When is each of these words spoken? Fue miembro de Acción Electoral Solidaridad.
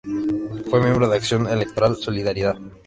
Fue 0.71 0.81
miembro 0.81 1.07
de 1.07 1.15
Acción 1.17 1.45
Electoral 1.45 1.95
Solidaridad. 1.95 2.55